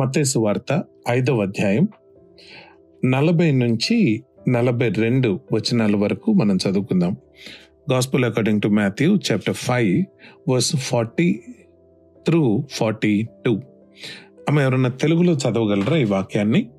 మత్తేసు 0.00 0.38
వార్త 0.38 0.84
ఐదవ 1.08 1.42
అధ్యాయం. 1.42 1.88
నలభై 3.04 3.50
నుంచి 3.50 4.24
నలభై 4.48 4.88
రెండు 4.88 5.40
వచనాల 5.52 5.96
వరకు 5.96 6.32
మనం 6.32 6.56
చదువుకుందాం. 6.56 7.16
Gospel 7.92 8.24
according 8.24 8.60
to 8.60 8.68
Matthew 8.68 9.16
chapter 9.16 9.54
five 9.54 10.04
verse 10.48 10.76
forty 10.76 11.42
through 12.26 12.64
forty 12.70 13.26
two 13.46 13.60
ఆమె 14.50 14.62
ఎవరన్నా 14.62 14.88
తెలుగులో 14.88 15.32
చదవగలరా 15.32 15.96
ఈ 15.96 16.04
వాక్యాన్ని? 16.04 16.70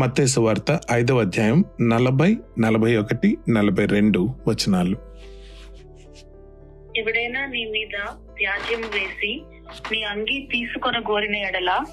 మత్తేసు 0.00 0.40
వార్త 0.40 0.80
ఐదవ 0.92 1.20
అధ్యాయం 1.20 1.64
నలభై 1.80 2.36
నలభై 2.58 2.96
ఒకటి 2.96 3.38
నలభై 3.48 3.86
రెండు 3.86 4.30
వచనాలు. 4.48 4.96
ఎవడైనా 6.96 7.46
నీ 7.46 7.64
మీద 7.64 8.14
త్యాజ్యం 8.38 8.80
వేసి 8.80 9.42
నీ 9.92 10.02
అంగీ 10.02 10.48
తీసుకొన 10.52 10.98
గోరిన 10.98 11.36
ఎడల 11.36 11.84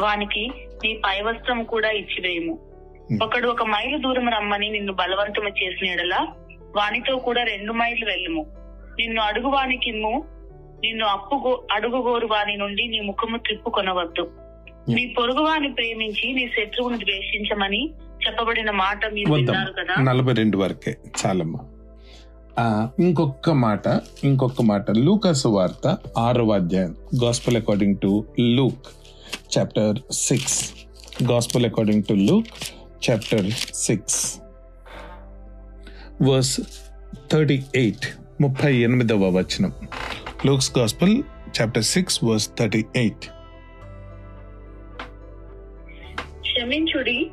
వానికి 0.00 0.50
నీ 0.84 0.94
పై 0.94 1.20
వస్త్రం 1.20 1.64
కూడా 1.64 1.90
ఇచ్చివేయము. 1.90 2.58
ఒకడు 3.22 3.48
ఒక 3.48 3.62
మైలు 3.62 3.98
దూరం 3.98 4.28
రమ్మని 4.28 4.70
నిన్ను 4.70 4.92
బలవంతము 4.92 5.48
చేసిన 5.48 5.86
ఎడల 5.86 6.26
వానితో 6.76 7.16
కూడా 7.16 7.42
రెండు 7.42 7.72
మైళ్ళు 7.72 8.06
వెళ్ళము. 8.06 8.46
నిన్ను 8.98 9.22
అడుగు 9.22 9.46
వానికిమ్ము 9.46 10.24
నిన్ను 10.84 11.06
అప్పు 11.06 11.34
గో- 11.48 11.74
అడుగుగోరు 11.74 12.26
వాని 12.26 12.56
నుండి 12.56 12.86
నీ 12.86 13.00
ముఖము 13.00 13.36
త్రిప్పుకొనవద్దు 13.36 14.32
నీ 14.88 15.14
పొరుగు 15.18 15.40
వాని 15.40 15.72
ప్రేమించి 15.72 16.32
నీ 16.32 16.48
శత్రువును 16.48 16.96
ద్వేషించమని 16.96 17.90
చెప్పబడిన 18.26 18.70
మాట 18.70 19.06
మీరు 19.06 19.32
విన్నారు 19.32 19.72
కదా? 19.72 20.02
నలభై 20.02 20.32
రెండు 20.32 20.58
వరకే. 20.58 20.96
చాలమ్మా. 21.26 21.58
ఇంకొక 23.00 23.50
మాట 23.50 24.00
ఇంకొక 24.24 24.62
మాట. 24.62 24.90
లూకాసు 24.90 25.48
వార్త 25.48 25.98
ఆరవ 26.18 26.52
అధ్యాయం. 26.52 26.96
Gospel 27.24 27.56
according 27.56 27.96
to 27.96 28.24
Luke 28.40 28.86
chapter 29.58 29.98
six 30.12 30.72
gospel 31.30 31.66
according 31.66 32.02
to 32.02 32.14
Luke 32.14 32.46
chapter 33.10 33.50
six 33.74 34.38
verse 36.22 36.60
thirty 37.32 37.64
eight 37.74 38.06
ముప్పై 38.40 38.76
ఎనిమిదవ 38.76 39.28
వచనం. 39.28 39.72
Luke's 40.46 40.78
gospel 40.78 41.22
chapter 41.60 41.82
six 41.82 42.24
verse 42.24 42.50
thirty 42.58 42.84
eight 42.96 43.26
క్షమించుడి 46.40 47.30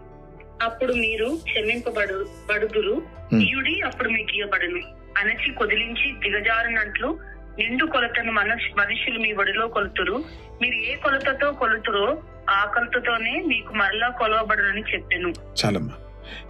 అప్పుడు 0.62 0.94
మీరు 0.94 1.40
క్షమింపబడు 1.44 2.26
బడుదురు. 2.50 3.22
Hmm. 3.34 3.86
అప్పుడు 3.86 4.10
మీకు 4.10 4.38
ఇవ్వబడును 4.38 5.01
అనచి 5.18 5.54
కొదిలించి 5.54 6.12
దిగజారినట్లు 6.12 7.20
నిండు 7.60 7.86
కొలతను 7.86 8.32
మనుష్- 8.32 8.80
మనుషులు 8.80 9.20
మీ 9.20 9.34
ఒడిలో 9.34 9.68
కొలుతురు. 9.68 10.24
మీరు 10.62 10.76
ఏ 10.76 10.96
కొలతతో 10.96 11.52
కొలుతురో 11.52 12.18
ఆ 12.50 12.66
కొలతతోనే 12.66 13.44
మీకు 13.48 13.74
మరలా 13.74 14.10
కొలవబడునని 14.10 14.82
చెప్పాను. 14.82 15.30
చాలమ్మా. 15.30 15.94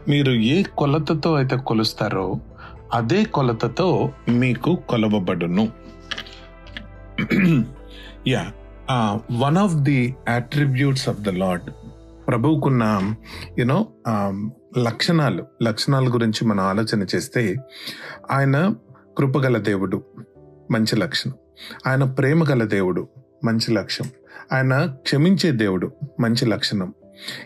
మీరు 0.08 0.32
ఏ 0.32 0.64
కొలతతో 0.64 1.36
అయితే 1.36 1.58
కొలుస్తారో 1.58 2.40
అదే 2.94 3.24
కొలతతో 3.24 4.14
మీకు 4.30 4.76
కొలవబడును. 4.90 5.72
Yeah 8.28 8.52
one 9.38 9.58
of 9.58 9.74
the 9.74 10.16
attributes 10.36 11.10
of 11.10 11.18
the 11.18 11.30
Lord 11.30 11.70
ప్రభువుకున్న 12.28 13.14
you know 13.60 13.88
లక్షణాలు 14.78 15.48
లక్షణాల 15.64 16.08
గురించి 16.14 16.46
మనం 16.46 16.60
ఆలోచన 16.60 17.06
చేస్తే 17.16 17.56
ఆయన 18.32 18.76
కృపగల 19.18 19.58
దేవుడు 19.58 20.04
మంచి 20.72 20.96
లక్షణం. 20.96 21.34
ఆయన 21.88 22.04
ప్రేమ 22.04 22.44
గల 22.50 22.64
దేవుడు 22.64 23.08
మంచి 23.44 23.74
లక్ష్యం 23.74 24.10
ఆయన 24.54 24.86
క్షమించే 24.86 25.52
దేవుడు 25.52 25.92
మంచి 26.20 26.46
లక్షణం. 26.46 26.94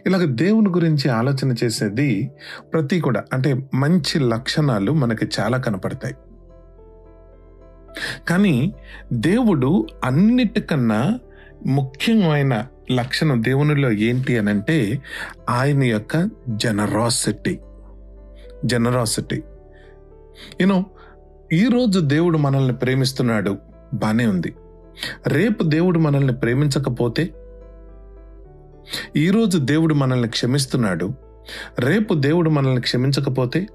ఇలాగ 0.06 0.26
దేవుని 0.26 0.70
గురించి 0.70 1.10
ఆలోచన 1.10 1.56
చేసేది 1.64 2.32
ప్రతి 2.74 3.00
కూడా 3.00 3.24
అంటే 3.34 3.70
మంచి 3.74 4.20
లక్షణాలు 4.20 4.92
మనకి 4.92 5.30
చాలా 5.40 5.58
కనపడతాయి. 5.58 6.16
కానీ 8.28 8.74
దేవుడు 9.14 9.88
అన్నిటికన్నా 10.04 11.20
ముఖ్యమైన 11.66 12.68
లక్షణం 12.92 13.44
దేవునిలో 13.44 13.92
ఏంటి 13.92 14.38
అని 14.38 14.50
అంటే 14.50 15.02
ఆయన 15.50 15.84
యొక్క 15.84 16.30
జనరాసిటీ. 16.50 17.60
జనరాసిటీ. 18.66 19.44
యూనో 20.62 20.86
ఈరోజు 21.54 22.00
దేవుడు 22.00 22.38
మనల్ని 22.38 22.74
ప్రేమిస్తున్నాడు. 22.74 23.58
బానే 23.94 24.26
ఉంది. 24.28 24.56
రేపు 25.28 25.64
దేవుడు 25.64 26.00
మనల్ని 26.00 26.34
ప్రేమించకపోతే 26.34 27.34
ఈరోజు 29.16 29.58
దేవుడు 29.58 29.94
మనల్ని 29.94 30.28
క్షమిస్తున్నాడు. 30.28 31.14
రేపు 31.80 32.14
దేవుడు 32.14 32.50
మనల్ని 32.50 32.82
క్షమించకపోతే 32.82 33.68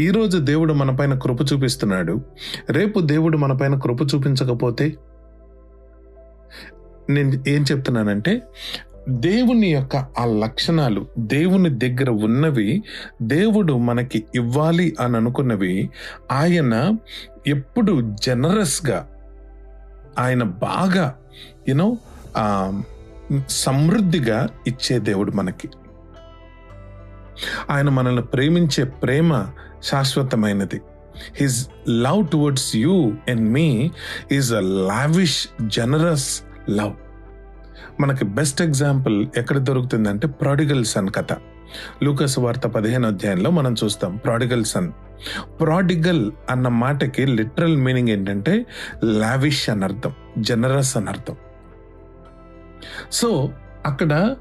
ఈరోజు 0.00 0.38
దేవుడు 0.38 0.72
మనపైన 0.72 1.18
కృప 1.18 1.40
చూపిస్తున్నాడు. 1.40 2.20
రేపు 2.70 3.00
దేవుడు 3.00 3.36
మనపైన 3.36 3.78
కృప 3.78 4.02
చూపించకపోతే 4.02 4.96
నేను 7.10 7.44
ఏం 7.48 7.64
చెప్తున్నానంటే 7.72 8.42
దేవుని 9.08 9.66
యొక్క 9.66 9.96
ఆ 9.96 10.24
లక్షణాలు 10.24 11.06
దేవుని 11.18 11.78
దగ్గర 11.78 12.10
ఉన్నవి 12.10 12.82
దేవుడు 13.22 13.72
మనకి 13.72 14.24
ఇవ్వాలి 14.34 14.96
అని 15.00 15.16
అనుకున్నవి 15.16 15.90
ఆయన 16.32 16.92
ఎప్పుడు 17.46 18.16
జనరస్గా 18.22 19.08
ఆయన 20.18 20.42
బాగా 20.42 21.18
యూనో 21.68 21.98
సమృద్ధిగా 23.48 24.48
ఇచ్చే 24.66 24.98
దేవుడు 24.98 25.32
మనకి. 25.32 25.68
ఆయన 27.70 27.88
మనల్ని 27.88 28.22
ప్రేమించే 28.22 28.84
ప్రేమ 28.84 29.46
శాశ్వతమైనది. 29.82 30.80
His 31.36 31.68
love 31.88 32.28
towards 32.28 32.76
you 32.76 33.12
and 33.28 33.40
me 33.40 33.90
is 34.32 34.52
a 34.52 34.60
lavish 34.60 35.48
generous 35.66 36.42
love. 36.70 36.92
మనకి 38.00 38.24
బెస్ట్ 38.24 38.62
ఎగ్జాంపుల్ 38.62 39.26
ఎక్కడ 39.36 39.58
దొరుకుతుందంటే 39.58 40.28
ప్రాడిగల్ 40.28 40.84
సన్ 40.84 41.10
కథ. 41.10 41.32
లూకస్ 42.02 42.38
వార్త 42.38 42.66
పదిహేను 42.66 43.08
అధ్యాయంలో 43.08 43.50
మనం 43.50 43.74
చూస్తాం 43.84 44.16
ప్రాడిగల్ 44.16 44.64
సన్. 44.64 44.92
ప్రాడిగల్ 45.60 46.32
అన్న 46.50 46.68
మాటకి 46.68 47.26
లిటరల్ 47.26 47.76
మీనింగ్ 47.76 48.08
ఏంటంటే 48.08 48.66
లావిష్ 49.04 49.70
అని 49.70 49.84
అర్థం 49.84 50.12
జనరస్ 50.38 50.96
అని 50.96 51.08
అర్థం. 51.08 51.36
సో 53.12 53.50
అక్కడ 53.86 54.36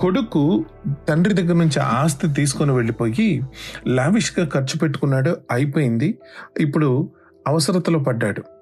కొడుకు 0.00 0.64
తండ్రి 1.08 1.34
దగ్గర 1.34 1.54
నుంచి 1.54 1.80
ఆస్తి 1.80 2.28
తీసుకొని 2.28 2.72
వెళ్ళిపోయి 2.72 3.42
లావిష్గా 3.86 4.46
ఖర్చు 4.46 4.78
పెట్టుకున్నాడు 4.78 5.36
అయిపోయింది. 5.50 6.18
ఇప్పుడు 6.58 7.10
అవసరతలో 7.46 7.98
పడ్డాడు. 7.98 8.55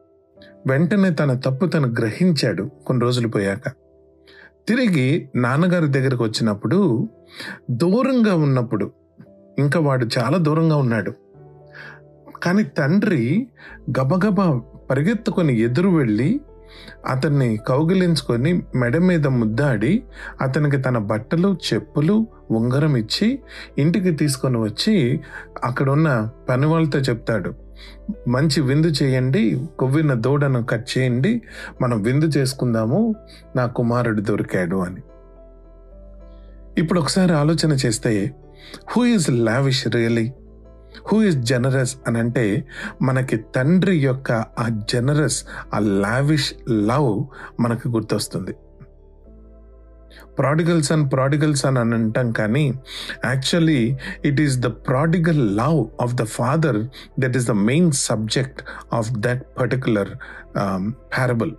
వెంటనే 0.67 1.11
తన 1.11 1.35
తప్పు 1.35 1.67
తను 1.67 1.89
గ్రహించాడు 1.89 2.71
కొన్ని 2.87 3.03
రోజులు 3.03 3.29
పోయాక. 3.29 3.69
తిరిగి 4.69 5.29
నాన్నగారి 5.37 5.87
దగ్గరకు 5.87 6.25
వచ్చినప్పుడు 6.25 7.09
దూరంగా 7.71 8.35
ఉన్నప్పుడు 8.35 8.93
ఇంకా 9.59 9.81
వాడు 9.81 10.07
చాలా 10.19 10.39
దూరంగా 10.39 10.77
ఉన్నాడు. 10.77 11.13
కానీ 12.43 12.65
తండ్రి 12.65 13.47
గబగబా 13.91 14.61
పరిగెత్తుకొని 14.91 15.61
ఎదురు 15.61 15.89
వెళ్ళి 15.89 16.41
అతన్ని 17.07 17.57
కౌగిలించుకొని 17.57 18.63
మెడ 18.75 18.97
మీద 18.99 19.27
ముద్దాడి 19.27 20.03
అతనికి 20.41 20.77
తన 20.77 20.99
బట్టలు 20.99 21.57
చెప్పులు 21.73 22.27
ఉంగరం 22.51 22.97
ఇచ్చి 22.97 23.39
ఇంటికి 23.79 24.11
తీసుకొని 24.11 24.59
వచ్చి 24.59 25.21
అక్కడున్న 25.65 26.31
పని 26.49 26.67
వాళ్ళతో 26.67 26.99
చెప్తాడు. 26.99 27.64
మంచి 28.29 28.61
విందు 28.61 28.87
చేయండి 28.87 29.61
కొవ్విన 29.79 30.15
దూడను 30.15 30.65
కట్ 30.65 30.89
చేయండి 30.99 31.43
మనం 31.83 32.03
విందు 32.03 32.25
చేసుకుందాము 32.25 33.15
నా 33.57 33.67
కుమారుడు 33.67 34.21
దొరికాడు 34.21 34.77
అని. 34.77 35.01
ఇప్పుడు 36.79 37.01
ఒకసారి 37.01 37.33
ఆలోచన 37.33 37.73
చేస్తే 37.73 38.35
who 38.89 39.05
is 39.05 39.31
lavish 39.31 39.89
really 39.89 40.33
who 41.13 41.23
is 41.23 41.39
generous 41.39 41.97
అని 42.07 42.19
అంటే 42.19 42.65
మనకి 43.03 43.37
తండ్రి 43.37 43.99
యొక్క 43.99 44.33
ఆ 44.33 44.69
జనరస్ 44.93 45.45
ఆ 45.75 45.79
లావిష్ 45.79 46.53
లవ్ 46.71 47.25
మనకు 47.61 47.89
గుర్తొస్తుంది. 47.89 48.55
ప్రాడిగల్ 50.39 50.83
సన్ 50.83 51.11
ప్రాడిగల్ 51.13 51.55
సన్ 51.55 51.79
అని 51.79 51.95
అంటాం 51.95 52.33
కానీ 52.33 52.75
actually 53.25 53.99
it 54.25 54.41
is 54.41 54.59
the 54.59 54.67
prodigal 54.67 55.57
love 55.57 56.03
of 56.03 56.15
the 56.15 56.25
father 56.25 56.81
that 57.21 57.37
is 57.37 57.47
the 57.47 57.51
main 57.51 57.93
subject 57.93 58.63
of 58.93 59.11
that 59.11 59.43
particular 59.61 60.09
parable 60.89 61.53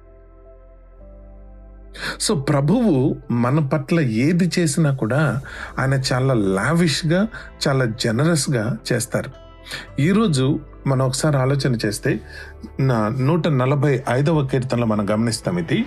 so 2.19 2.35
ప్రభువు 2.35 3.15
మన 3.31 3.59
పట్ల 3.59 3.99
ఏది 3.99 4.51
చేసినా 4.59 4.91
కూడా 4.91 5.41
ఆయన 5.79 5.93
చాలా 5.93 6.33
లావిష్గా 6.33 7.27
చాలా 7.67 7.85
జనరస్గా 7.85 8.77
చేస్తారు. 8.91 9.29
ఈరోజు 9.99 10.59
మనం 10.87 11.05
ఒకసారి 11.05 11.37
ఆలోచన 11.37 11.75
చేస్తే 11.85 12.19
నా 12.79 12.97
నూట 13.07 13.47
నలభై 13.47 14.03
ఐదవ 14.09 14.47
కీర్తనలో 14.47 14.85
మనం 14.85 15.09
గమనిస్తాం 15.09 15.57
ఇది. 15.57 15.85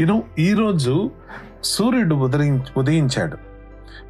యూనో 0.00 0.22
ఈరోజు 0.38 1.10
సూర్యుడు 1.64 2.14
ఉదయి 2.14 2.62
ఉదయించాడు. 2.76 3.38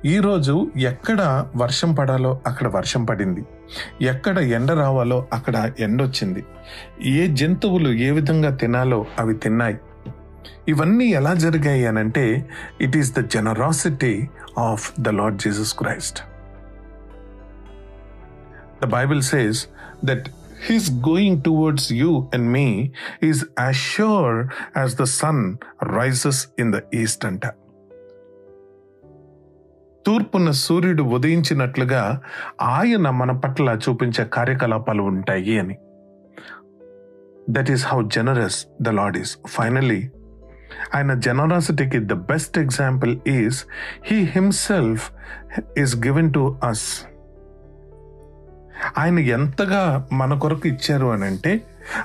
ఈరోజు 0.05 0.71
ఎక్కడ 0.77 1.47
వర్షం 1.57 1.95
పడాలో 1.95 2.41
అక్కడ 2.47 2.69
వర్షం 2.69 3.05
పడింది. 3.05 3.45
ఎక్కడ 4.03 4.39
ఎండ 4.39 4.71
రావాలో 4.71 5.27
అక్కడ 5.33 5.73
ఎండొచ్చింది. 5.79 6.45
ఏ 7.05 7.35
జంతువులు 7.35 7.89
ఏ 7.89 8.11
విధంగా 8.11 8.57
తినాలో 8.57 9.07
అవి 9.19 9.35
తిన్నాయి. 9.35 9.79
ఇవన్నీ 10.69 11.07
ఎలా 11.07 11.35
జరిగాయి 11.35 11.87
అనంటే 11.87 12.49
it 12.81 12.97
is 12.97 13.17
the 13.17 13.29
generosity 13.29 14.29
of 14.59 14.93
the 15.01 15.09
Lord 15.09 15.39
Jesus 15.39 15.75
Christ 15.75 16.21
the 18.83 18.87
Bible 18.87 19.23
says 19.23 19.67
that 20.05 20.29
his 20.63 20.91
going 20.91 21.41
towards 21.41 21.93
you 21.93 22.31
and 22.35 22.55
me 22.57 22.69
is 23.31 23.39
as 23.69 23.75
sure 23.75 24.37
as 24.85 25.01
the 25.01 25.03
sun 25.03 25.57
rises 25.85 26.45
in 26.59 26.73
the 26.73 26.81
east 26.95 27.25
అంట. 27.25 27.47
తూర్పున 30.07 30.51
సూర్యుడు 30.51 31.03
ఉదయించినట్లుగా 31.03 32.21
ఆయన 32.63 33.11
మన 33.11 33.33
పట్ల 33.33 33.79
చూపించే 33.89 34.25
కార్యకలాపాలు 34.25 35.03
ఉంటాయి 35.03 35.59
అని. 35.59 35.77
That 37.51 37.71
is 37.71 37.87
how 37.87 38.03
generous 38.03 38.67
the 38.83 38.89
Lord 38.89 39.17
is 39.17 39.39
finally 39.47 40.11
ఆయన 40.95 41.15
జనరాసిటీకి 41.15 41.99
the 41.99 42.13
best 42.13 42.59
example 42.59 43.29
is 43.29 43.67
he 44.05 44.19
himself 44.19 45.11
is 45.79 45.97
given 45.97 46.35
to 46.35 46.59
us 46.69 47.07
ఆయన 48.99 49.19
ఎంతగా 49.19 50.09
మన 50.13 50.39
కొరకు 50.39 50.69
ఇచ్చారు 50.69 51.07
అని 51.07 51.25
అంటే 51.25 51.63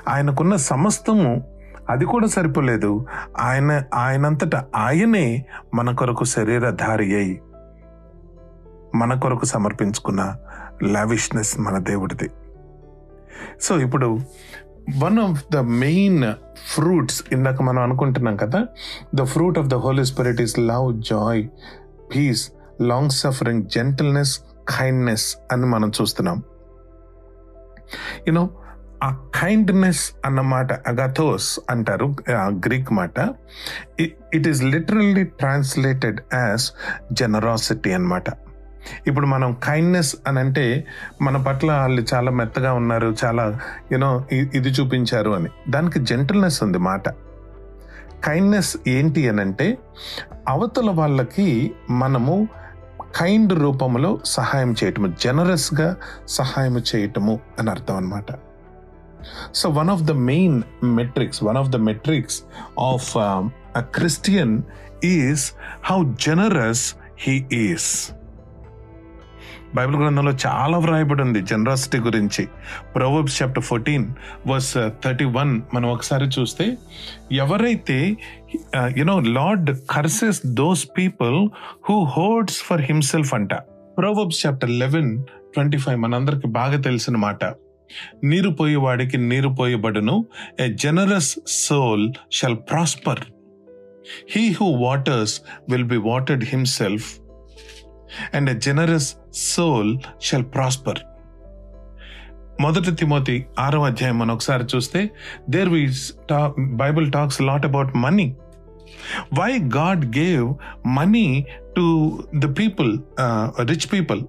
ఆయనకున్న 0.08 0.56
సమస్తము 0.56 1.44
అది 1.90 2.04
కూడా 2.04 2.26
సరిపోలేదు. 2.26 3.06
ఆయన 3.38 3.82
ఆయనంతట 3.94 4.56
ఆయనే 4.76 5.46
మన 5.74 5.94
కొరకు 5.94 6.24
శరీరధారి 6.24 7.16
అయి 7.16 7.40
మన 8.94 9.20
కొరకు 9.20 9.44
సమర్పించుకున్న 9.44 10.36
లావిష్నెస్ 10.82 11.58
మన 11.58 11.78
దేవుడిది. 11.78 12.30
సో 13.60 13.80
ఇప్పుడు 13.80 14.20
one 14.98 15.18
of 15.18 15.44
the 15.52 15.56
main 15.56 16.32
fruits 16.74 17.24
ఇందాక 17.32 17.62
మనం 17.62 17.82
అనుకుంటున్నాం 17.82 18.36
కదా 18.36 18.66
the 19.14 19.22
fruit 19.22 19.58
of 19.58 19.66
the 19.66 19.74
Holy 19.74 20.04
Spirit 20.04 20.40
is 20.40 20.58
love 20.58 21.02
joy 21.02 21.48
peace 22.14 22.52
long 22.80 23.10
suffering 23.10 23.62
gentleness 23.62 24.38
kindness 24.78 25.36
అని 25.52 25.66
మనం 25.66 25.92
చూస్తున్నాం. 26.00 26.42
యూనో 28.28 28.50
ఆ 29.04 29.26
కైండ్నెస్ 29.40 30.12
అన్నమాట 30.24 30.88
అగథోస్ 30.88 31.60
అంటారు 31.70 32.16
గ్రీక్ 32.30 32.92
మాట. 32.92 33.34
It 34.00 34.48
is 34.48 34.62
literally 34.62 35.24
translated 35.24 36.20
as 36.34 36.70
generosity 37.12 37.92
అన్నమాట 37.92 38.24
ఇప్పుడు 39.06 39.26
మనం 39.26 39.56
కైండ్నెస్ 39.64 40.16
అని 40.26 40.38
అంటే 40.38 40.86
మన 41.22 41.36
పట్ల 41.36 41.72
వాళ్ళు 41.72 42.06
చాలా 42.14 42.30
మెత్తగా 42.30 42.72
ఉన్నారు 42.72 43.16
చాలా 43.24 43.60
యూనో 43.92 44.24
ఇది 44.32 44.68
చూపించారు 44.68 45.30
అని. 45.30 45.48
దానికి 45.68 45.98
జెంటల్నెస్ 45.98 46.62
ఉంది 46.62 46.78
మాట. 46.78 47.08
కైండ్నెస్ 48.24 48.76
ఏంటి 48.88 49.28
అని 49.28 49.40
అంటే 49.40 49.78
అవతల 50.48 50.90
వాళ్ళకి 50.90 51.72
మనము 51.90 52.48
కైండ్ 53.16 53.52
రూపంలో 53.52 54.10
సహాయం 54.32 54.70
చేయటము 54.72 55.08
జనరస్గా 55.20 55.88
సహాయం 56.28 56.76
చేయటము 56.90 57.34
అని 57.58 57.70
అర్థం 57.70 57.96
అనమాట 57.96 58.30
so 59.52 59.68
one 59.70 59.90
of 59.90 60.02
the 60.02 60.14
main 60.26 60.56
metrics 60.98 61.40
one 61.44 61.58
of 61.58 61.70
the 61.70 61.78
metrics 61.82 62.38
of 62.80 63.08
a 63.76 63.84
Christian 63.94 64.54
is 65.04 65.44
how 65.84 65.98
generous 66.18 66.84
he 67.18 67.36
is 67.58 67.90
Bible 69.74 69.96
గ్రంథంలో 69.96 70.32
చాలా 70.46 70.78
వ్రాయబడి 70.78 71.22
ఉంది 71.22 71.40
జనరాసిటీ 71.40 71.98
గురించి. 71.98 72.48
Proverbs 72.96 73.42
chapter 73.42 73.64
fourteen 73.64 74.06
verse 74.46 74.78
uh, 74.78 74.90
thirty 75.04 75.24
one 75.24 75.62
మనం 75.74 75.88
ఒకసారి 75.90 76.26
చూస్తే 76.26 76.76
ఎవరైతే 77.32 78.16
uh, 78.76 78.98
you know 78.98 79.20
Lord 79.20 79.70
curses 79.90 80.46
those 80.46 80.86
people 80.98 81.50
who 81.88 82.04
hoards 82.04 82.62
for 82.62 82.80
himself 82.80 83.34
అంట. 83.34 83.54
Proverbs 83.98 84.46
chapter 84.46 84.70
eleven 84.70 85.22
twenty 85.54 85.78
five 85.78 86.00
మనందరికి 86.00 86.46
బాగా 86.46 86.80
తెలిసిన 86.80 87.16
మాట. 87.16 87.44
నీరు 88.24 88.50
పోయేవాడికి 88.50 89.16
నీరు 89.16 89.48
పోయబడును 89.48 90.26
a 90.60 90.68
generous 90.68 91.38
soul 91.46 92.12
shall 92.32 92.56
prosper 92.56 93.20
he 94.36 94.52
who 94.52 94.66
waters 94.66 95.40
will 95.68 95.84
be 95.84 95.96
watered 95.96 96.44
himself 96.44 97.25
and 98.34 98.50
a 98.50 98.54
generous 98.54 99.14
soul 99.34 99.98
shall 100.22 100.44
prosper 100.44 100.98
మొదటి 102.60 102.94
Timothy 102.94 103.46
ఆరో 103.58 103.82
అధ్యాయం 103.82 104.18
మనం 104.18 104.34
ఒకసారి 104.34 104.64
చూస్తే 104.76 105.10
there 105.50 105.68
we 105.68 105.92
Bible 106.58 107.12
talks 107.12 107.42
lot 107.42 107.66
about 107.66 107.96
money 107.96 108.36
why 109.38 109.58
God 109.76 110.18
gave 110.18 110.54
money 110.86 111.46
to 111.76 111.84
the 112.34 112.58
people 112.58 112.98
rich 113.60 113.92
people 113.92 114.22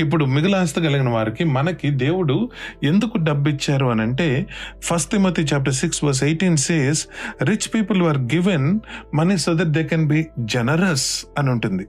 ఇప్పుడు 0.00 0.24
మిగులాస్తి 0.24 0.80
కలిగిన 0.80 1.08
వారికి 1.08 1.44
మనకి 1.44 1.90
దేవుడు 1.90 2.50
ఎందుకు 2.82 3.18
డబ్బు 3.18 3.50
ఇచ్చారు 3.50 3.86
అని 3.86 4.02
అంటే 4.02 4.46
first 4.82 5.10
Timothy 5.10 5.42
chapter 5.42 5.74
six 5.74 6.04
verse 6.04 6.24
eighteen 6.24 6.56
says 6.56 7.08
rich 7.42 7.74
people 7.74 8.02
were 8.02 8.18
given 8.18 8.80
money 9.14 9.38
so 9.38 9.54
that 9.54 9.70
they 9.70 9.84
can 9.84 10.06
be 10.06 10.26
generous 10.40 11.24
అని 11.38 11.50
ఉంటుంది. 11.50 11.86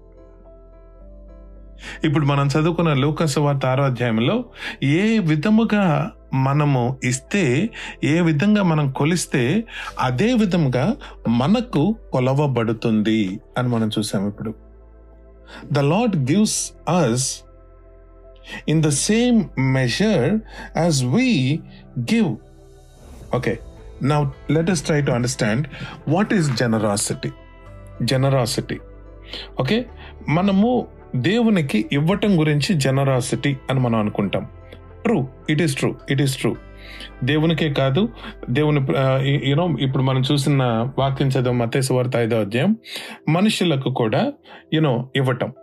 ఇప్పుడు 2.04 2.26
మనం 2.26 2.48
చదువుకున్న 2.48 2.94
లూకస్ 2.94 3.38
వార్త 3.38 3.66
ఆరో 3.66 3.84
అధ్యాయంలో 3.84 4.46
ఏ 4.84 5.20
విధముగా 5.20 6.12
మనము 6.34 6.98
ఇస్తే 7.04 7.70
ఏ 8.04 8.22
విధంగా 8.22 8.64
మనం 8.64 8.92
కొలిస్తే 8.92 9.66
అదే 10.00 10.34
విధంగా 10.34 10.96
మనకు 11.28 11.96
కొలవబడుతుంది 12.14 13.40
అని 13.58 13.68
మనం 13.70 13.92
చూసాం 14.00 14.28
ఇప్పుడు. 14.28 14.54
The 15.72 15.80
Lord 15.80 16.32
gives 16.32 16.72
us 16.88 17.44
in 18.68 18.84
the 18.84 18.90
same 18.90 19.50
measure 19.60 20.40
as 20.78 21.06
we 21.06 21.60
give 22.00 22.36
okay 23.36 23.60
now 24.04 24.24
let 24.52 24.70
us 24.70 24.86
try 24.86 25.02
to 25.02 25.12
understand 25.12 25.68
what 26.08 26.34
is 26.34 26.56
generosity 26.56 27.32
generosity 28.04 28.80
okay 29.60 29.86
మనము 30.28 30.88
దేవునికి 31.16 31.86
ఇవ్వటం 31.92 32.40
గురించి 32.40 32.76
జనరాసిటీ 32.76 33.58
అని 33.70 33.80
మనం 33.80 34.00
అనుకుంటాం. 34.00 34.48
True 35.04 35.28
it 35.50 35.62
is 35.62 35.76
true 35.76 35.96
it 36.10 36.22
is 36.22 36.38
true 36.38 36.56
దేవునికే 37.24 37.74
కాదు 37.74 38.10
దేవుని 38.50 38.86
యూనో 39.50 39.78
ఇప్పుడు 39.80 40.04
మనం 40.04 40.24
చూసిన 40.32 40.92
వాక్యం 41.00 41.28
చదవం 41.28 41.58
మతేసు 41.58 41.94
వార్త 41.94 42.12
ఐదో 42.16 42.40
అధ్యాయం. 42.40 42.78
మనుషులకు 43.30 43.94
కూడా 43.94 44.34
యూనో 44.74 45.10
ఇవ్వటం. 45.16 45.54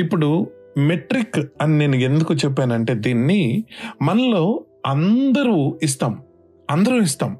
ఇప్పుడు 0.00 0.50
మెట్రిక్ 0.78 1.38
అని 1.62 1.78
నేను 1.78 1.96
ఎందుకు 1.96 2.34
చెప్పానంటే 2.34 2.94
దీన్ని 2.94 3.64
మనలో 4.02 4.64
అందరూ 4.86 5.78
ఇస్తాం. 5.82 6.22
అందరూ 6.70 7.02
ఇస్తాం. 7.02 7.36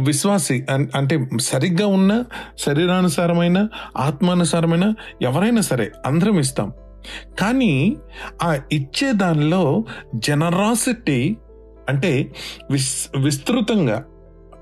విశ్వాసి 0.00 0.66
అంటే 0.94 1.28
సరిగ్గా 1.40 1.86
ఉన్న 1.86 2.24
శరీరానుసారమైన 2.58 3.68
ఆత్మానుసారమైన 3.96 4.94
ఎవరైనా 5.22 5.60
సరే 5.60 5.92
అందరం 6.06 6.38
ఇస్తాం. 6.38 6.72
కానీ 7.40 7.96
ఆ 8.42 8.58
ఇచ్చే 8.72 9.12
దానిలో 9.12 9.84
జనరాసిటీ 10.14 11.36
అంటే 11.88 12.32
విస్ 12.70 13.08
విస్తృతంగా 13.18 14.04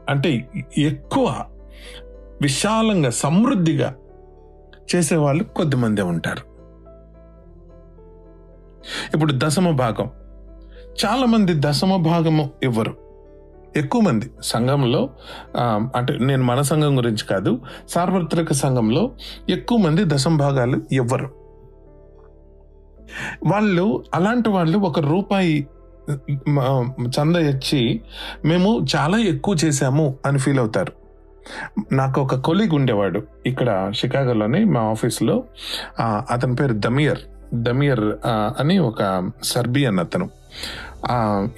అంటే 0.08 0.48
ఎక్కువ 0.78 1.44
విశాలంగా 2.42 3.10
సమృద్ధిగా 3.10 3.94
చేసేవాళ్ళు 4.94 5.44
కొద్దిమందే 5.44 6.02
ఉంటారు. 6.02 6.52
ఇప్పుడు 9.14 9.32
దశమ 9.36 9.70
భాగం. 9.70 10.10
చాలామంది 11.04 11.52
దశమ 11.56 11.96
భాగము 11.96 12.50
ఇవ్వరు. 12.62 13.11
ఎక్కువ 13.76 14.00
మంది 14.00 14.30
సంఘంలో 14.42 15.10
అంటే 15.96 16.18
నేను 16.18 16.42
మన 16.44 16.60
సంఘం 16.60 16.96
గురించి 16.96 17.24
కాదు 17.30 17.60
సార్వత్రిక 17.88 18.52
సంఘంలో 18.52 19.10
ఎక్కువ 19.50 19.78
మంది 19.78 20.02
దశం 20.06 20.36
భాగాలు 20.36 20.82
ఇవ్వరు 20.92 21.30
వాళ్ళు 23.46 24.04
అలాంటి 24.14 24.48
వాళ్ళు 24.48 24.78
ఒక 24.78 25.00
రూపాయి 25.00 25.66
చంద 27.08 27.36
ఇచ్చి 27.36 28.00
మేము 28.44 28.86
చాలా 28.96 29.18
ఎక్కువ 29.18 29.56
చేశాము 29.64 30.16
అని 30.26 30.38
ఫీల్ 30.38 30.58
అవుతారు. 30.58 30.92
నాకు 31.92 32.20
ఒక 32.20 32.34
కొలీగ్ 32.34 32.74
ఉండేవాడు 32.74 33.22
ఇక్కడ 33.46 33.92
షికాగోలోని 33.94 34.64
మా 34.64 34.80
ఆఫీస్లో. 34.80 35.44
అతని 36.00 36.54
పేరు 36.54 36.72
దమియర్ 36.72 37.18
దమియర్ 37.54 38.04
అని 38.26 38.78
ఒక 38.78 39.30
సర్బియన్ 39.42 39.98
అతను. 39.98 40.28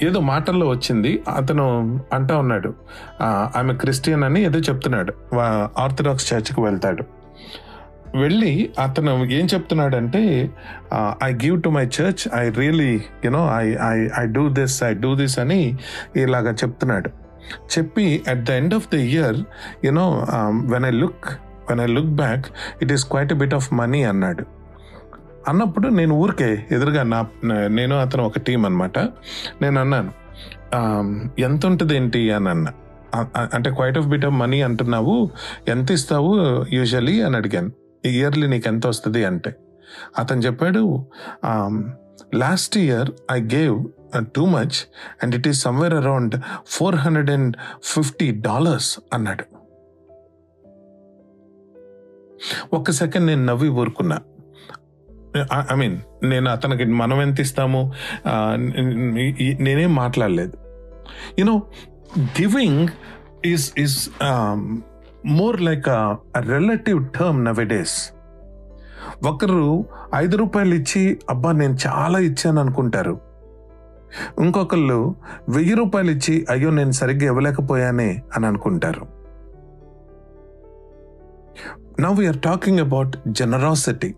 ఏదో 0.03 0.21
మాటల్లో 0.21 0.69
వచ్చింది. 0.69 1.23
అతను 1.35 1.65
అంటా 2.13 2.39
ఉన్నాడు. 2.39 2.75
ఆమె 3.23 3.75
క్రిస్టియన్ 3.75 4.25
అని 4.25 4.45
ఏదో 4.45 4.59
చెప్తున్నాడు. 4.59 5.15
ఆర్థడాక్స్ 5.79 6.35
చర్చ్కి 6.35 6.61
వెళ్తాడు. 6.61 7.05
వెళ్ళి 8.19 8.71
అతను 8.83 9.25
ఏం 9.25 9.47
చెప్తున్నాడంటే 9.55 10.51
I 11.25 11.33
give 11.33 11.63
to 11.63 11.69
my 11.69 11.85
church 11.87 12.25
I 12.35 12.51
really 12.51 13.03
you know 13.25 13.51
I 13.55 13.67
I 13.83 14.09
I 14.19 14.27
do 14.27 14.49
this 14.49 14.83
I 14.83 14.95
do 14.95 15.15
this 15.15 15.39
అని 15.39 15.77
ఇలాగా 16.17 16.53
చెప్తున్నాడు. 16.53 17.11
చెప్పి 17.79 18.23
at 18.29 18.43
the 18.45 18.51
end 18.51 18.75
of 18.75 18.89
the 18.93 18.95
year 18.95 19.37
you know 19.85 20.27
when 20.73 20.85
I 20.85 20.91
look 20.91 21.27
when 21.69 21.81
I 21.81 21.87
look 21.87 22.13
back 22.23 22.47
it 22.83 22.93
is 22.93 23.05
quite 23.05 23.35
bit 23.35 23.55
of 23.55 23.73
money 23.75 24.03
అన్నాడు. 24.05 24.64
అన్నప్పుడు 25.49 25.89
నేను 25.89 26.15
ఊరికే 26.15 26.67
ఎదురుగా 26.73 27.03
నా 27.03 27.27
నేను 27.67 27.97
అతను 27.97 28.25
ఒక 28.25 28.39
టీం 28.39 28.67
అనమాట 28.67 28.99
నేను 29.63 29.81
అన్నాను 29.81 30.13
ఎంత 31.41 31.67
ఉంటుంది 31.67 31.97
ఏంటి 31.97 32.31
అని 32.31 32.49
అన్నా. 32.49 32.73
అంటే 33.55 33.71
quite 33.71 33.99
of 33.99 34.07
bit 34.07 34.25
of 34.25 34.35
money 34.35 34.63
అంటున్నావు 34.63 35.31
ఎంత 35.69 35.91
ఇస్తావు 35.91 36.37
యూజువలీ? 36.73 37.23
అని 37.23 37.37
అడిగాను. 37.37 37.73
ఇయర్లీ 38.05 38.47
నీకు 38.47 38.69
ఎంత 38.69 38.87
వస్తుంది? 38.87 39.25
అంటే. 39.25 39.55
అతను 40.19 40.41
చెప్పాడు 40.41 41.07
last 42.35 42.79
year 42.79 43.11
I 43.33 43.41
gave 43.41 43.87
too 44.37 44.45
much 44.45 44.89
and 45.23 45.35
it 45.35 45.49
is 45.49 45.63
somewhere 45.63 45.95
around 45.95 46.35
four 46.67 46.95
hundred 46.95 47.31
and 47.31 47.57
fifty 47.83 48.31
dollars 48.31 48.99
అన్నాడు. 49.13 49.45
ఒక్క 52.73 52.91
సెకండ్ 52.91 53.27
నేను 53.27 53.45
నవ్వి 53.45 53.69
ఊరుకున్నా. 53.69 54.19
ఐ 55.73 55.77
మీన్ 55.77 55.97
నేను 56.25 56.51
అతనికి 56.51 56.85
మనం 56.85 57.23
ఎంత 57.23 57.41
ఇస్తాము? 57.41 57.93
నేనేం 59.61 59.95
మాట్లాడలేదు. 59.95 60.57
You know 61.39 61.63
giving 62.41 62.89
is 63.45 63.73
is 63.79 64.11
more 65.27 65.61
like 65.61 65.89
relative 66.49 67.01
term 67.19 67.45
nowadays 67.45 67.97
ఒకరు 69.27 69.85
ఐదు 70.15 70.37
రూపాయలు 70.37 70.75
ఇచ్చి 70.75 71.19
అబ్బా 71.31 71.53
నేను 71.53 71.77
చాలా 71.87 72.19
ఇచ్చాను 72.19 72.61
అనుకుంటారు. 72.61 73.21
ఇంకొకళ్ళు 74.41 75.15
వెయ్యి 75.49 75.75
రూపాయలు 75.75 76.11
ఇచ్చి 76.11 76.47
అయ్యో 76.51 76.71
నేను 76.71 76.91
సరిగ్గా 76.91 77.27
ఇవ్వలేకపోయానే 77.27 78.23
అని 78.37 78.47
అనుకుంటారు. 78.47 79.07
Now 82.01 82.19
we're 82.19 82.39
talking 82.41 82.79
about 82.79 83.17
generosity 83.29 84.15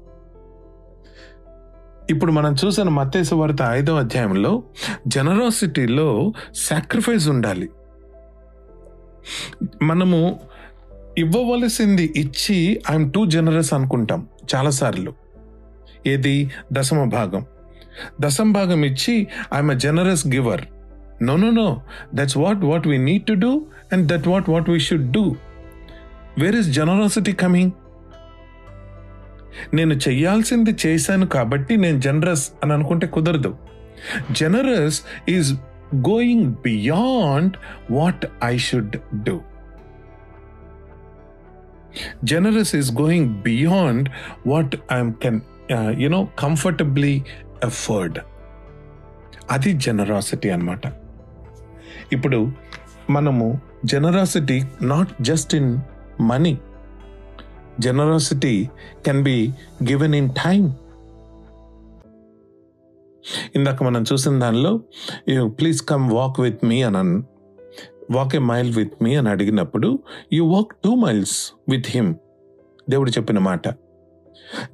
ఇప్పుడు 2.10 2.32
మనం 2.32 2.56
చూసిన 2.64 2.88
మత్తేసు 2.88 3.34
వార్త 3.34 3.62
ఐదో 3.62 3.96
అధ్యాయంలో 3.96 4.62
జనరాసిటీలో 5.08 6.32
సాక్రిఫైస్ 6.54 7.28
ఉండాలి. 7.28 7.70
మనము 9.82 10.40
ఇవ్వవలసింది 11.18 12.12
ఇచ్చి 12.16 12.80
ఐఎమ్ 12.90 13.12
టూ 13.12 13.26
జనరస్ 13.26 13.72
అనుకుంటాం 13.72 14.28
చాలాసార్లు. 14.54 15.12
ఏది? 16.06 16.50
దశమ 16.72 17.04
భాగం. 17.04 17.46
దశమ 18.20 18.52
భాగం 18.52 18.84
ఇచ్చి 18.84 19.26
I'm 19.54 19.70
a 19.70 19.74
generous 19.74 20.26
giver 20.26 20.60
no 21.22 21.36
no 21.36 21.50
no 21.50 21.82
that's 22.14 22.36
what 22.36 22.64
what 22.64 22.88
we 22.88 22.98
need 22.98 23.26
to 23.26 23.32
do 23.32 23.66
and 23.92 24.08
that 24.08 24.28
what 24.28 24.50
what 24.50 24.70
we 24.70 24.78
should 24.78 25.12
do 25.12 25.36
where 26.38 26.56
is 26.56 26.68
generosity 26.68 27.32
coming 27.32 27.72
నేను 29.74 29.94
చెయ్యాల్సింది 29.94 30.76
చేశాను 30.86 31.26
కాబట్టి 31.26 31.76
నేను 31.76 32.00
జనరస్ 32.00 32.50
అని 32.62 32.72
అనుకుంటే 32.72 33.06
కుదరదు. 33.06 33.56
Generous 34.32 35.02
is 35.28 35.54
going 35.94 36.46
beyond 36.64 37.56
what 37.90 38.26
I 38.44 38.56
should 38.58 38.96
do 39.22 39.40
generous 42.24 42.76
is 42.76 42.92
going 42.92 43.28
beyond 43.28 44.08
what 44.46 44.76
I'm 44.92 45.12
can 45.14 45.40
you know 46.00 46.28
comfortably 46.38 47.24
afford 47.64 48.18
అది 49.50 49.72
generosity 49.72 50.48
అన్నమాట. 50.48 50.80
ఇప్పుడు 52.12 52.52
మనము 53.10 53.60
generosity 53.84 54.62
not 54.82 55.08
just 55.20 55.54
in 55.54 55.78
money 56.20 56.58
generosity 57.80 58.66
can 59.06 59.22
be 59.22 59.52
given 59.84 60.14
in 60.14 60.30
time. 60.48 60.70
ఇందాక 63.56 63.82
మనం 63.82 64.04
చూసిన 64.12 64.38
దానిలో 64.38 64.80
please 65.46 65.82
come 65.82 66.10
walk 66.10 66.40
with 66.40 66.64
me 66.64 66.82
అని 66.82 66.96
and 66.96 67.22
walk 68.10 68.36
a 68.36 68.38
mile 68.38 68.74
with 68.74 68.92
me 69.02 69.14
అని 69.14 69.28
అడిగినప్పుడు 69.28 69.98
you 70.32 70.44
walk 70.44 70.74
two 70.84 70.94
miles 70.94 71.52
with 71.68 71.86
him 71.88 72.14
దేవుడు 72.90 73.10
చెప్పిన 73.10 73.38
మాట 73.38 73.62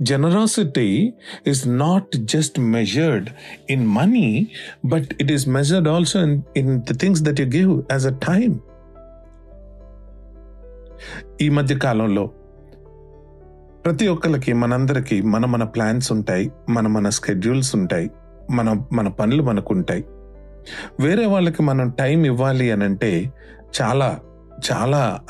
generosity 0.03 1.13
is 1.47 1.69
not 1.69 2.17
just 2.17 2.61
measured 2.61 3.31
in 3.71 3.87
money 3.87 4.47
but 4.85 5.09
it 5.21 5.33
is 5.33 5.49
measured 5.49 5.89
also 5.89 6.21
in 6.21 6.43
in 6.57 6.81
the 6.81 7.01
things 7.01 7.23
that 7.23 7.41
you 7.41 7.47
give 7.47 7.83
as 7.93 8.07
a 8.07 8.19
time 8.19 8.59
ఈ 11.41 11.49
మధ్య 11.49 11.79
కాలంలో 11.79 12.31
ప్రతి 13.85 14.09
ఒక్కరికి 14.09 14.53
మనందరికీ 14.53 15.23
మన 15.23 15.47
మన 15.47 15.65
ప్లాన్స్ 15.65 16.13
ఉంటాయి 16.13 16.53
మన 16.69 16.87
మన 16.87 17.09
స్కెడ్యూల్స్ 17.09 17.77
ఉంటాయి 17.77 18.11
మన 18.51 18.85
మన 18.93 19.09
పనులు 19.09 19.43
మనకు 19.43 19.75
ఉంటాయి 19.75 20.05
వేరే 21.01 21.27
వాళ్ళకి 21.27 21.63
మనం 21.63 21.91
టైం 21.91 22.25
ఇవ్వాలి 22.25 22.71
అని 22.71 22.85
అంటే 22.85 23.33
చాలా 23.83 24.21
చాలా 24.73 25.21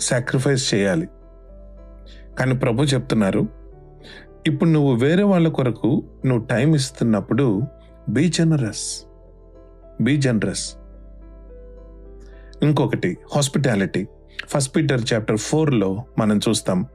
సాక్రిఫైస్ 0.00 0.74
చేయాలి. 0.74 1.08
కానీ 2.38 2.54
ప్రభు 2.54 2.82
చెప్తున్నారు 2.82 3.48
ఇప్పుడు 4.46 4.70
నువ్వు 4.70 4.94
వేరే 4.94 5.22
వాళ్ళ 5.22 5.48
కొరకు 5.48 6.02
నువ్వు 6.26 6.46
టైం 6.46 6.74
ఇస్తున్నప్పుడు 6.74 7.62
బీ 8.08 8.28
జనరస్ 8.28 9.04
బీ 10.00 10.16
జనరస్ 10.16 10.74
ఇంకొకటి 12.62 13.16
హాస్పిటాలిటీ 13.34 14.06
ఫస్ట్ 14.48 14.76
పీటర్ 14.76 15.02
చాప్టర్ 15.14 15.36
ఫోర్లో 15.36 16.04
మనం 16.18 16.40
చూస్తాం 16.48 16.86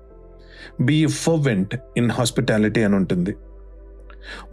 బీ 0.81 1.05
ఫర్వెంట్ 1.05 1.75
ఇన్ 1.97 2.11
హాస్పిటాలిటీ 2.11 2.83
అని 2.83 2.95
ఉంటుంది. 2.95 3.35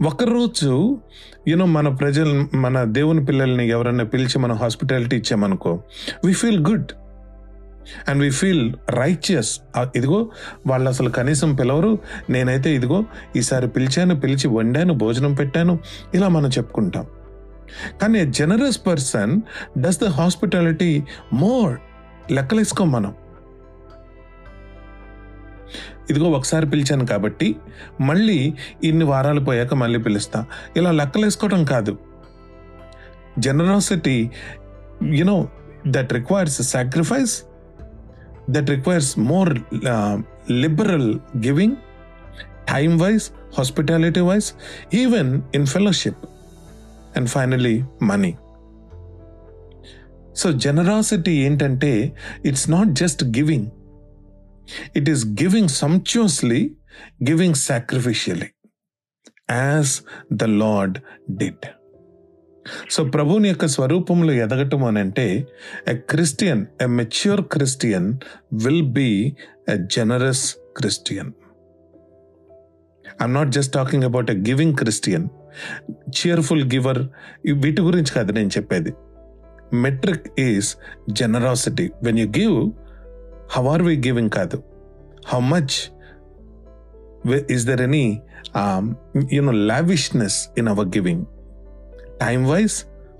ఒకరోజు 0.05 0.97
యూనో 1.47 1.65
మన 1.65 1.87
ప్రజలు 1.87 2.55
మన 2.55 2.83
దేవుని 2.83 3.25
పిల్లల్ని 3.25 3.69
ఎవరైనా 3.69 4.03
పిలిచి 4.03 4.39
మనం 4.39 4.55
hospitality 4.55 5.17
ఇచ్చామనుకో 5.17 5.83
we 6.25 6.33
feel 6.33 6.67
good 6.67 6.91
and 8.09 8.23
we 8.23 8.29
feel 8.29 8.73
righteous 8.89 9.59
ఇదిగో 9.95 10.29
వాళ్ళు 10.67 10.89
అసలు 10.89 11.09
కనీసం 11.09 11.55
పిలవరు. 11.55 11.99
నేనైతే 12.29 12.75
ఇదిగో 12.75 13.03
ఈసారి 13.35 13.67
పిలిచాను 13.67 14.19
పిలిచి 14.19 14.47
వండాను 14.47 14.93
భోజనం 14.93 15.33
పెట్టాను 15.33 15.79
ఇలా 16.13 16.27
మనం 16.27 16.49
చెప్పుకుంటాం. 16.49 17.05
కానీ 18.01 18.25
generous 18.31 18.79
person 18.87 19.41
does 19.77 19.99
the 19.99 20.05
hospitality 20.05 21.03
more 21.33 21.77
లెక్కలేసుకోం 22.31 22.91
మనం. 22.91 23.13
ఇదిగో 26.09 26.29
ఒకసారి 26.29 26.69
పిలిచాను 26.69 27.05
కాబట్టి 27.05 27.55
మళ్ళీ 28.01 28.53
ఇన్ని 28.83 29.05
వారాలు 29.05 29.39
పోయాక 29.39 29.73
మళ్ళీ 29.73 29.99
పిలుస్తా. 29.99 30.45
ఇలా 30.77 30.91
లెక్కలేసుకోవడం 30.91 31.65
కాదు. 31.65 31.97
Generosity 33.39 34.29
you know 35.03 35.49
that 35.87 36.13
requires 36.13 36.61
sacrifice 36.61 37.43
that 38.49 38.69
requires 38.69 39.19
more 39.19 39.59
liberal 40.51 41.19
giving 41.37 41.75
time 42.73 43.01
wise 43.01 43.23
hospitality 43.57 44.19
wise 44.19 44.51
even 44.95 45.41
in 45.55 45.65
fellowship 45.65 46.25
and 47.17 47.29
finally 47.29 47.83
money 48.01 48.37
so 50.35 50.51
generosity 50.51 51.31
ఏంటంటే 51.31 52.15
it's 52.45 52.69
not 52.69 52.89
just 52.89 53.23
giving 53.23 53.67
it 54.95 55.09
is 55.09 55.25
giving 55.25 55.67
sumptuously 55.67 56.75
giving 57.29 57.55
sacrificially 57.55 58.47
as 59.51 60.01
the 60.33 60.43
Lord 60.43 60.97
did 61.31 61.65
so 62.89 63.05
ప్రభుని 63.05 63.47
యొక్క 63.47 63.67
స్వరూపంలో 63.67 64.33
ఎదగటం 64.33 64.83
అని 64.83 64.99
అంటే 64.99 65.47
a 65.87 65.93
Christian 65.93 66.65
a 66.81 66.85
mature 66.85 67.41
Christian 67.41 68.17
will 68.53 68.83
be 68.83 69.35
a 69.69 69.77
generous 69.91 70.55
Christian 70.77 71.31
I'm 73.21 73.33
not 73.33 73.49
just 73.49 73.73
talking 73.73 74.03
about 74.03 74.31
a 74.31 74.33
giving 74.33 74.75
Christian 74.75 75.27
cheerful 76.09 76.63
giver 76.73 77.07
వీటి 77.53 77.81
గురించి 77.81 78.11
కాదు 78.11 78.31
నేను 78.31 78.47
చెప్పేది. 78.47 78.93
Metric 79.73 80.39
is 80.39 80.75
generosity 81.11 81.91
when 82.03 82.19
you 82.19 82.27
give 82.27 82.71
how 83.49 83.67
are 83.67 83.81
we 83.81 83.95
giving 83.97 84.29
కాదు 84.29 84.57
how 85.27 85.39
much 85.39 85.75
is 87.49 87.67
there 87.67 87.81
any 87.81 88.05
you know 89.31 89.51
lavishness 89.51 90.49
in 90.57 90.67
our 90.67 90.87
giving 90.87 91.23
time 92.19 92.45
wise 92.45 92.75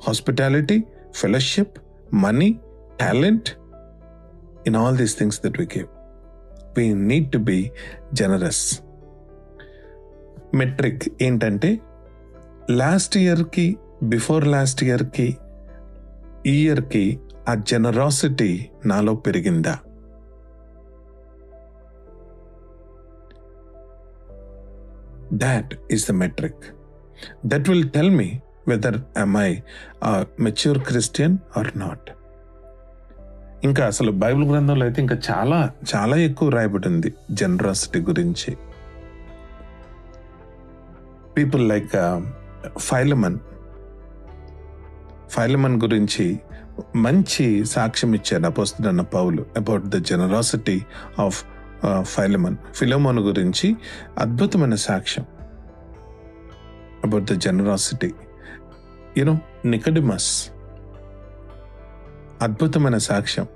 hospitality 0.07 0.83
fellowship 1.13 1.75
money 2.13 2.59
talent 2.97 3.49
in 4.67 4.75
all 4.75 4.97
these 4.97 5.17
things 5.17 5.41
that 5.41 5.59
we 5.59 5.65
give 5.65 5.87
we 6.77 6.93
need 6.93 7.31
to 7.31 7.37
be 7.37 7.71
generous 8.13 8.81
metric 10.53 11.09
ఏంటంటే 11.21 11.69
last 12.69 13.17
ఇయర్కి 13.17 13.77
before 14.03 14.47
last 14.47 14.83
ఇయర్కి 14.83 15.27
ఈ 16.45 16.63
ఇయర్కి 16.63 17.19
ఆ 17.47 17.55
generosity 17.55 18.69
నాలో 18.85 19.15
పెరిగిందా? 19.15 19.73
That 25.35 25.75
is 25.91 26.09
the 26.09 26.11
metric 26.11 26.65
that 27.45 27.69
will 27.69 27.89
tell 27.89 28.09
me 28.09 28.39
whether 28.67 28.97
am 29.23 29.37
I 29.37 29.55
mature 30.39 30.79
Christian 30.79 31.37
or 31.57 31.79
not 31.79 32.11
ఇంకా 33.63 33.85
అసలు 33.85 34.11
బైబిల్ 34.11 34.45
గ్రంథంలో 34.45 34.85
అయితే 34.85 35.01
ఇంకా 35.01 35.17
చాలా 35.31 35.71
చాలా 35.95 36.17
ఎక్కువ 36.17 36.49
రాయబడింది 36.49 37.13
జనరాసిటీ 37.31 37.99
గురించి. 37.99 38.57
పీపుల్ 41.37 41.69
లైక్ 41.69 42.21
ఫైలమన్ 42.79 43.39
ఫైలమన్ 45.29 45.81
గురించి 45.81 46.39
మంచి 46.95 47.65
సాక్ష్యం 47.65 48.13
ఇచ్చాడు 48.13 48.45
అపోస్తున్న 48.45 49.01
పౌలు 49.01 49.45
about 49.57 49.83
the 49.83 49.95
generosity 49.95 50.81
of 51.19 51.43
Philemon 52.01 52.57
Philemon 52.75 53.19
గురించి 53.19 53.75
అద్భుతమైన 54.17 54.75
సాక్ష్యం. 54.75 55.25
About 57.03 57.23
the 57.23 57.33
generosity 57.33 58.13
you know 59.17 59.37
Nicodemus 59.65 60.49
అద్భుతమైన 62.41 62.97
సాక్ష్యం. 62.97 63.47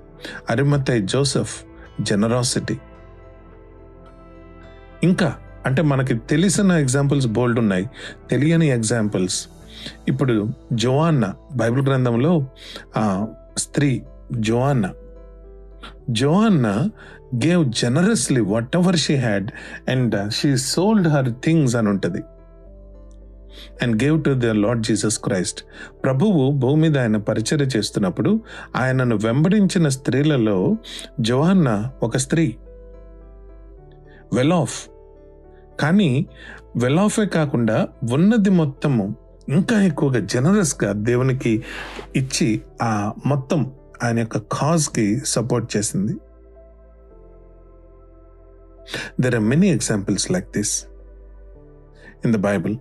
అరిమతై 0.50 1.00
జోసెఫ్ 1.00 1.64
జనరాసిటీ 2.00 2.78
ఇంకా 5.02 5.36
అంటే 5.66 5.82
మనకి 5.82 6.14
తెలిసిన 6.14 6.72
ఎగ్జాంపుల్స్ 6.72 7.26
బోల్డ్ 7.26 7.58
ఉన్నాయి. 7.58 7.90
తెలియని 8.30 8.66
ఎగ్జాంపుల్స్ 8.66 9.48
ఇప్పుడు 10.08 10.48
జోవాన్న 10.72 11.34
బైబిల్ 11.54 11.82
గ్రంథంలో 11.82 12.46
స్త్రీ 13.58 14.02
Joanna 14.32 14.90
Joanna 16.10 16.88
gave 17.34 17.72
generously 17.72 18.40
whatever 18.76 18.96
she 18.96 19.16
had 19.16 19.50
and 19.88 20.32
she 20.32 20.56
sold 20.56 21.08
her 21.08 21.32
things 21.44 21.76
అని 21.76 21.88
ఉంటుంది. 21.88 22.22
And 23.82 24.02
gave 24.02 24.24
to 24.24 24.30
the 24.30 24.44
Lord 24.44 24.86
Jesus 24.86 25.18
Christ 25.18 25.64
ప్రభువు 26.04 26.50
భూమి 26.50 26.82
మీద 26.82 26.98
ఆయన 26.98 27.16
పరిచర్య 27.16 27.64
చేస్తున్నప్పుడు 27.64 28.40
ఆయనను 28.76 29.16
వెంబడించిన 29.16 29.88
స్త్రీలలో 29.88 30.76
జోహన్న 31.20 31.90
ఒక 32.02 32.16
స్త్రీ. 32.16 32.56
వెల్ 34.32 34.52
ఆఫ్ 34.52 34.88
కానీ 35.80 36.26
వెల్ 36.76 36.98
ఆఫే 36.98 37.26
కాకుండా 37.26 37.88
ఉన్నది 38.12 38.50
మొత్తము 38.50 39.16
ఇంకా 39.48 39.82
ఎక్కువగా 39.82 40.20
జనరస్గా 40.20 40.92
దేవునికి 40.92 41.64
ఇచ్చి 42.16 42.60
ఆ 42.82 43.12
మొత్తం 43.26 43.72
ఆయన 44.04 44.18
యొక్క 44.18 44.38
కాజ్కి 44.38 45.20
సపోర్ట్ 45.24 45.76
చేసింది. 45.76 46.12
There 49.22 49.34
are 49.34 49.44
many 49.52 49.68
examples 49.70 50.30
like 50.30 50.48
this. 50.52 50.86
In 52.24 52.32
the 52.32 52.38
Bible, 52.38 52.74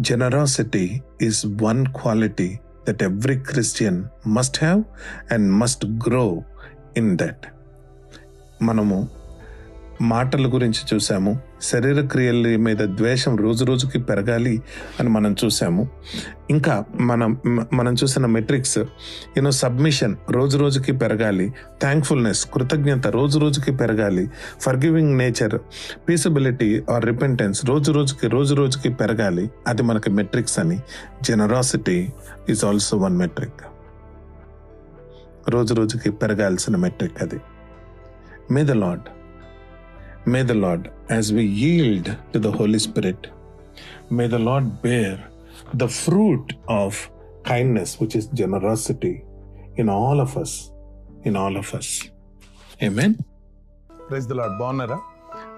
generosity 0.00 1.02
is 1.18 1.46
one 1.46 1.86
quality 1.86 2.60
that 2.84 3.02
every 3.02 3.36
Christian 3.36 4.10
must 4.24 4.56
have 4.56 4.84
and 5.30 5.52
must 5.62 5.80
grow 5.98 6.44
in 6.94 7.16
that. 7.16 7.38
మనము 8.62 9.08
మాటల 10.00 10.46
గురించి 10.46 10.82
చూసాము 10.94 11.42
శరీర 11.62 12.00
క్రియల 12.00 12.56
మీద 12.56 12.76
ద్వేషం 12.76 13.36
రోజు 13.36 13.64
రోజుకి 13.64 13.98
పెరగాలి 13.98 14.62
అని 15.00 15.08
మనం 15.08 15.36
చూసాము. 15.44 15.88
ఇంకా 16.50 16.84
మనం 17.00 17.38
మనం 17.72 17.94
చూసిన 17.94 18.26
మెట్రిక్స్ 18.26 18.78
యూనో 19.36 19.50
సబ్మిషన్ 19.50 20.16
రోజు 20.30 20.58
రోజుకి 20.58 20.92
పెరగాలి. 20.92 21.54
థ్యాంక్ఫుల్నెస్ 21.80 22.46
కృతజ్ఞత 22.46 23.06
రోజు 23.06 23.38
రోజుకి 23.38 23.72
పెరగాలి. 23.72 24.30
Forgiving 24.60 25.18
nature 25.18 25.58
peaceability 26.08 26.82
or 26.90 27.06
repentance 27.06 27.66
రోజు 27.66 27.92
రోజుకి 27.92 28.28
రోజు 28.28 28.54
రోజుకి 28.54 28.88
పెరగాలి. 28.88 29.50
అది 29.66 29.82
మనకి 29.82 30.10
మెట్రిక్స్ 30.10 30.58
అని. 30.58 30.80
Generosity 31.22 32.08
is 32.48 32.64
also 32.64 32.96
one 32.96 33.16
metric 33.16 33.60
రోజు 35.48 35.74
రోజుకి 35.74 36.10
పెరగాల్సిన 36.10 36.76
మెట్రిక్ 36.76 37.22
అది. 37.22 37.40
May 38.50 38.64
the 38.64 38.70
Lord 38.70 39.00
May 40.26 40.42
the 40.42 40.54
Lord, 40.54 40.90
as 41.08 41.32
we 41.32 41.44
yield 41.44 42.14
to 42.32 42.38
the 42.38 42.52
Holy 42.52 42.78
Spirit, 42.78 43.28
may 44.10 44.26
the 44.26 44.38
Lord 44.38 44.82
bear 44.82 45.30
the 45.74 45.88
fruit 45.88 46.52
of 46.68 47.10
kindness, 47.44 47.98
which 47.98 48.14
is 48.14 48.26
generosity, 48.26 49.24
in 49.76 49.88
all 49.88 50.20
of 50.20 50.36
us. 50.36 50.72
In 51.24 51.36
all 51.36 51.56
of 51.56 51.74
us. 51.74 52.10
Amen. 52.82 53.18
Praise 54.08 54.26
the 54.26 54.34
Lord. 54.34 54.52
Bonara. 54.60 55.00